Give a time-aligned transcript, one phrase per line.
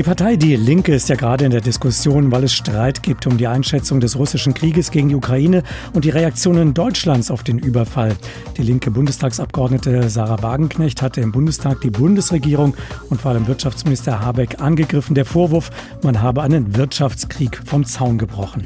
[0.00, 3.36] Die Partei Die Linke ist ja gerade in der Diskussion, weil es Streit gibt um
[3.36, 8.16] die Einschätzung des russischen Krieges gegen die Ukraine und die Reaktionen Deutschlands auf den Überfall.
[8.56, 12.74] Die linke Bundestagsabgeordnete Sarah Wagenknecht hatte im Bundestag die Bundesregierung
[13.10, 15.14] und vor allem Wirtschaftsminister Habeck angegriffen.
[15.14, 15.70] Der Vorwurf,
[16.02, 18.62] man habe einen Wirtschaftskrieg vom Zaun gebrochen.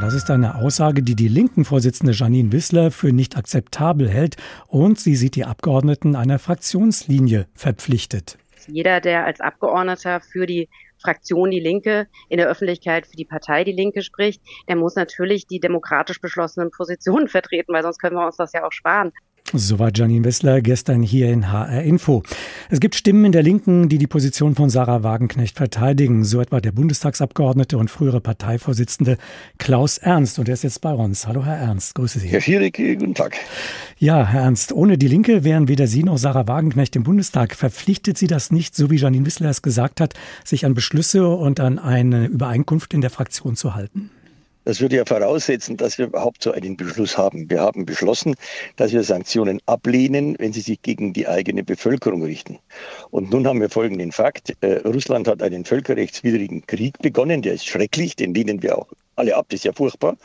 [0.00, 4.36] Das ist eine Aussage, die die Linken-Vorsitzende Janine Wissler für nicht akzeptabel hält
[4.66, 8.38] und sie sieht die Abgeordneten einer Fraktionslinie verpflichtet.
[8.68, 10.68] Jeder, der als Abgeordneter für die
[11.00, 15.46] Fraktion Die Linke in der Öffentlichkeit für die Partei Die Linke spricht, der muss natürlich
[15.46, 19.12] die demokratisch beschlossenen Positionen vertreten, weil sonst können wir uns das ja auch sparen.
[19.54, 22.22] So war Janine Wessler gestern hier in HR Info.
[22.68, 26.24] Es gibt Stimmen in der Linken, die die Position von Sarah Wagenknecht verteidigen.
[26.24, 29.16] So etwa der Bundestagsabgeordnete und frühere Parteivorsitzende
[29.56, 30.38] Klaus Ernst.
[30.38, 31.26] Und er ist jetzt bei uns.
[31.26, 31.94] Hallo, Herr Ernst.
[31.94, 32.28] Grüße Sie.
[32.28, 33.36] Herr Schierig, guten Tag.
[33.98, 37.54] Ja, Herr Ernst, ohne die Linke wären weder Sie noch Sarah Wagenknecht im Bundestag.
[37.54, 41.58] Verpflichtet Sie das nicht, so wie Janine Wissler es gesagt hat, sich an Beschlüsse und
[41.58, 44.10] an eine Übereinkunft in der Fraktion zu halten?
[44.68, 47.48] Das würde ja voraussetzen, dass wir überhaupt so einen Beschluss haben.
[47.48, 48.34] Wir haben beschlossen,
[48.76, 52.58] dass wir Sanktionen ablehnen, wenn sie sich gegen die eigene Bevölkerung richten.
[53.10, 54.54] Und nun haben wir folgenden Fakt.
[54.60, 59.36] Äh, Russland hat einen völkerrechtswidrigen Krieg begonnen, der ist schrecklich, den lehnen wir auch alle
[59.36, 60.18] ab, das ist ja furchtbar.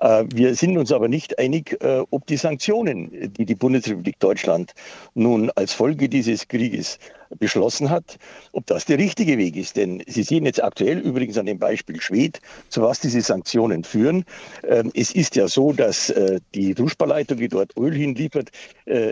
[0.00, 4.72] Äh, wir sind uns aber nicht einig, äh, ob die Sanktionen, die die Bundesrepublik Deutschland
[5.14, 6.98] nun als Folge dieses Krieges
[7.38, 8.16] beschlossen hat,
[8.52, 9.76] ob das der richtige Weg ist.
[9.76, 14.24] Denn Sie sehen jetzt aktuell übrigens an dem Beispiel Schwed, zu was diese Sanktionen führen.
[14.66, 18.50] Ähm, es ist ja so, dass äh, die Druschba-Leitung, die dort Öl hinliefert,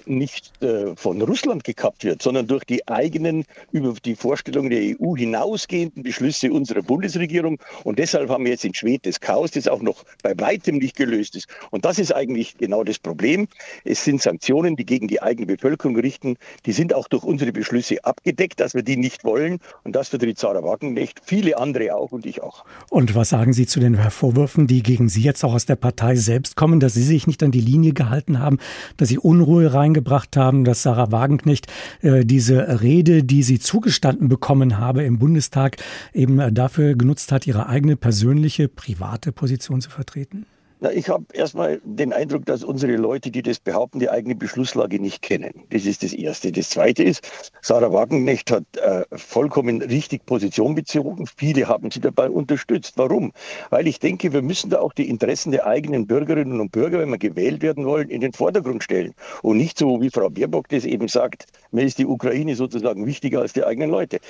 [0.06, 0.52] nicht
[0.96, 6.50] von Russland gekappt wird, sondern durch die eigenen, über die Vorstellungen der EU hinausgehenden Beschlüsse
[6.50, 7.58] unserer Bundesregierung.
[7.84, 10.96] Und deshalb haben wir jetzt in Schwed das Chaos, das auch noch bei weitem Nicht
[10.96, 11.48] gelöst ist.
[11.70, 13.48] Und das ist eigentlich genau das Problem.
[13.84, 16.36] Es sind Sanktionen, die gegen die eigene Bevölkerung richten.
[16.66, 19.58] Die sind auch durch unsere Beschlüsse abgedeckt, dass wir die nicht wollen.
[19.84, 22.64] Und das vertritt Sarah Wagenknecht, viele andere auch und ich auch.
[22.90, 26.16] Und was sagen Sie zu den Vorwürfen, die gegen Sie jetzt auch aus der Partei
[26.16, 28.58] selbst kommen, dass Sie sich nicht an die Linie gehalten haben,
[28.96, 31.66] dass Sie Unruhe reingebracht haben, dass Sarah Wagenknecht
[32.02, 35.76] äh, diese Rede, die sie zugestanden bekommen habe im Bundestag,
[36.12, 40.46] eben äh, dafür genutzt hat, ihre eigene persönliche, private Position zu vertreten?
[40.86, 45.00] Na, ich habe erstmal den Eindruck, dass unsere Leute, die das behaupten, die eigene Beschlusslage
[45.00, 45.64] nicht kennen.
[45.70, 46.52] Das ist das Erste.
[46.52, 47.28] Das Zweite ist,
[47.60, 51.26] Sarah Wagenknecht hat äh, vollkommen richtig Position bezogen.
[51.36, 52.92] Viele haben sie dabei unterstützt.
[52.98, 53.32] Warum?
[53.70, 57.10] Weil ich denke, wir müssen da auch die Interessen der eigenen Bürgerinnen und Bürger, wenn
[57.10, 59.12] wir gewählt werden wollen, in den Vordergrund stellen.
[59.42, 63.40] Und nicht so, wie Frau Baerbock das eben sagt, mir ist die Ukraine sozusagen wichtiger
[63.40, 64.20] als die eigenen Leute.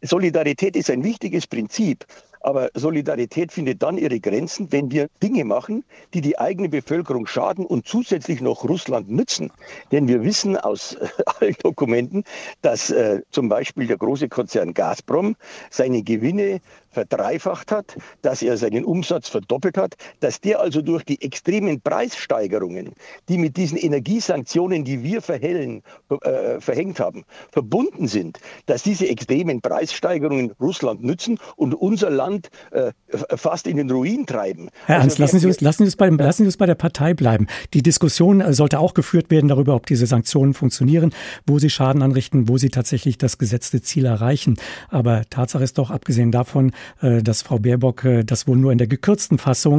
[0.00, 2.06] Solidarität ist ein wichtiges Prinzip.
[2.46, 5.84] Aber Solidarität findet dann ihre Grenzen, wenn wir Dinge machen,
[6.14, 9.50] die die eigene Bevölkerung schaden und zusätzlich noch Russland nützen.
[9.90, 11.08] Denn wir wissen aus äh,
[11.40, 12.22] allen Dokumenten,
[12.62, 15.34] dass äh, zum Beispiel der große Konzern Gazprom
[15.70, 16.60] seine Gewinne
[16.92, 22.94] verdreifacht hat, dass er seinen Umsatz verdoppelt hat, dass der also durch die extremen Preissteigerungen,
[23.28, 25.82] die mit diesen Energiesanktionen, die wir verhellen,
[26.22, 32.35] äh, verhängt haben, verbunden sind, dass diese extremen Preissteigerungen Russland nützen und unser Land
[32.70, 32.92] äh,
[33.36, 34.68] fast in den Ruin treiben.
[34.86, 36.74] Herr Ernst, also, lassen, Sie uns, lassen, Sie uns bei, lassen Sie uns bei der
[36.74, 37.46] Partei bleiben.
[37.74, 41.12] Die Diskussion äh, sollte auch geführt werden darüber, ob diese Sanktionen funktionieren,
[41.46, 44.56] wo sie Schaden anrichten, wo sie tatsächlich das gesetzte Ziel erreichen.
[44.88, 48.78] Aber Tatsache ist doch, abgesehen davon, äh, dass Frau Baerbock äh, das wohl nur in
[48.78, 49.76] der gekürzten Fassung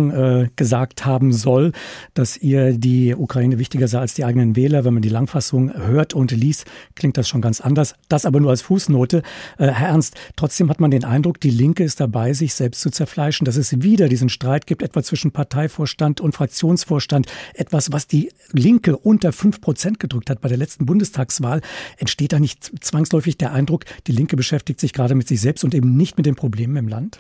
[0.56, 1.72] gesagt haben soll,
[2.14, 4.86] dass ihr die Ukraine wichtiger sei als die eigenen Wähler.
[4.86, 7.96] Wenn man die Langfassung hört und liest, klingt das schon ganz anders.
[8.10, 9.22] Das aber nur als Fußnote.
[9.58, 13.46] Herr Ernst, trotzdem hat man den Eindruck, die Linke ist dabei, sich selbst zu zerfleischen,
[13.46, 17.28] dass es wieder diesen Streit gibt, etwa zwischen Parteivorstand und Fraktionsvorstand.
[17.54, 21.62] Etwas, was die Linke unter fünf Prozent gedrückt hat bei der letzten Bundestagswahl.
[21.98, 25.76] Entsteht da nicht zwangsläufig der Eindruck, die Linke beschäftigt sich gerade mit sich selbst und
[25.76, 27.20] eben nicht mit den Problemen im Land?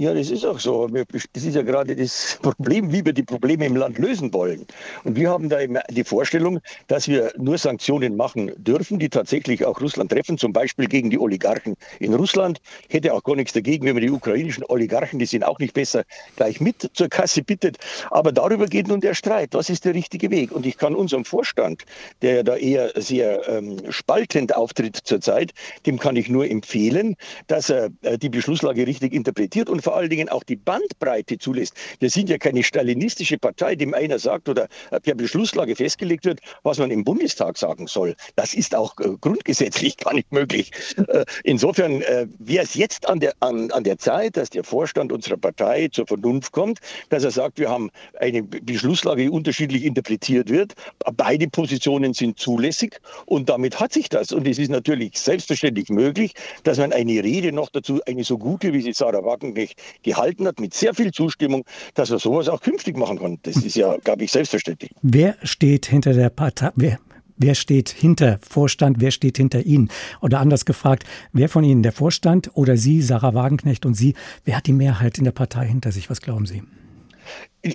[0.00, 0.86] Ja, das ist auch so.
[0.86, 4.64] Das ist ja gerade das Problem, wie wir die Probleme im Land lösen wollen.
[5.02, 9.64] Und wir haben da immer die Vorstellung, dass wir nur Sanktionen machen dürfen, die tatsächlich
[9.64, 12.60] auch Russland treffen, zum Beispiel gegen die Oligarchen in Russland.
[12.88, 16.04] Hätte auch gar nichts dagegen, wenn man die ukrainischen Oligarchen, die sind auch nicht besser,
[16.36, 17.78] gleich mit zur Kasse bittet.
[18.12, 19.48] Aber darüber geht nun der Streit.
[19.54, 20.52] Was ist der richtige Weg?
[20.52, 21.82] Und ich kann unserem Vorstand,
[22.22, 25.50] der ja da eher sehr ähm, spaltend auftritt zurzeit,
[25.86, 27.16] dem kann ich nur empfehlen,
[27.48, 31.72] dass er äh, die Beschlusslage richtig interpretiert und vor allen Dingen auch die Bandbreite zulässt.
[31.98, 34.68] Wir sind ja keine stalinistische Partei, dem einer sagt oder
[35.02, 38.14] per Beschlusslage festgelegt wird, was man im Bundestag sagen soll.
[38.36, 40.72] Das ist auch äh, grundgesetzlich gar nicht möglich.
[41.08, 45.10] Äh, insofern äh, wäre es jetzt an der, an, an der Zeit, dass der Vorstand
[45.10, 50.50] unserer Partei zur Vernunft kommt, dass er sagt, wir haben eine Beschlusslage, die unterschiedlich interpretiert
[50.50, 50.74] wird.
[51.16, 54.32] Beide Positionen sind zulässig und damit hat sich das.
[54.32, 56.34] Und es ist natürlich selbstverständlich möglich,
[56.64, 60.60] dass man eine Rede noch dazu, eine so gute, wie sie Sarah Wagenknecht gehalten hat,
[60.60, 61.64] mit sehr viel Zustimmung,
[61.94, 63.38] dass er sowas auch künftig machen kann.
[63.42, 64.90] Das ist ja, glaube ich, selbstverständlich.
[65.02, 66.70] Wer steht hinter der Partei?
[66.76, 66.98] Wer,
[67.40, 69.90] Wer steht hinter Vorstand, wer steht hinter Ihnen?
[70.20, 74.14] Oder anders gefragt, wer von Ihnen, der Vorstand oder Sie, Sarah Wagenknecht und Sie,
[74.44, 76.10] wer hat die Mehrheit in der Partei hinter sich?
[76.10, 76.64] Was glauben Sie?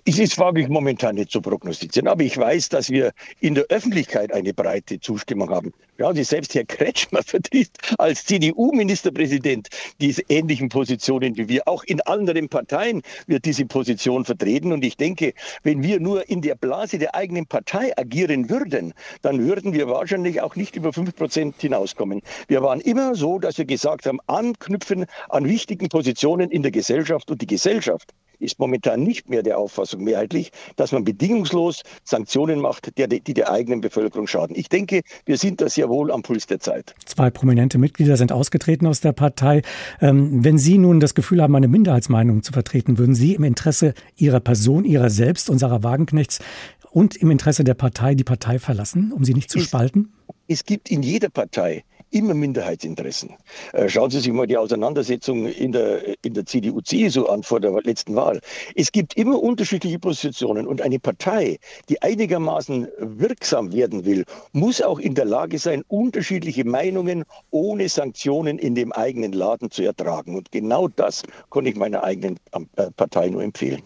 [0.06, 3.12] Es ist wage momentan nicht zu prognostizieren, aber ich weiß, dass wir
[3.42, 5.74] in der Öffentlichkeit eine breite Zustimmung haben.
[5.98, 9.68] Ja, Sie selbst Herr Kretschmer vertritt als CDU-Ministerpräsident
[10.00, 11.68] diese ähnlichen Positionen wie wir.
[11.68, 14.72] Auch in anderen Parteien wird diese Position vertreten.
[14.72, 15.34] Und ich denke,
[15.64, 20.42] wenn wir nur in der Blase der eigenen Partei agieren würden, dann würden wir wahrscheinlich
[20.42, 22.22] auch nicht über fünf Prozent hinauskommen.
[22.48, 27.30] Wir waren immer so, dass wir gesagt haben, anknüpfen an wichtigen Positionen in der Gesellschaft
[27.30, 28.14] und die Gesellschaft
[28.44, 33.52] ist momentan nicht mehr der Auffassung mehrheitlich, dass man bedingungslos Sanktionen macht, die, die der
[33.52, 34.56] eigenen Bevölkerung schaden.
[34.56, 36.94] Ich denke, wir sind da sehr wohl am Puls der Zeit.
[37.06, 39.62] Zwei prominente Mitglieder sind ausgetreten aus der Partei.
[40.02, 43.94] Ähm, wenn Sie nun das Gefühl haben, eine Minderheitsmeinung zu vertreten, würden Sie im Interesse
[44.16, 46.40] Ihrer Person, Ihrer selbst und Sarah Wagenknechts
[46.94, 50.14] und im Interesse der Partei die Partei verlassen, um sie nicht zu es, spalten?
[50.48, 53.36] Es gibt in jeder Partei immer Minderheitsinteressen.
[53.74, 57.72] Äh, schauen Sie sich mal die Auseinandersetzung in der, in der CDU-CSU an vor der
[57.84, 58.40] letzten Wahl.
[58.76, 61.58] Es gibt immer unterschiedliche Positionen und eine Partei,
[61.90, 68.58] die einigermaßen wirksam werden will, muss auch in der Lage sein, unterschiedliche Meinungen ohne Sanktionen
[68.58, 70.36] in dem eigenen Laden zu ertragen.
[70.36, 72.38] Und genau das kann ich meiner eigenen
[72.76, 73.84] äh, Partei nur empfehlen.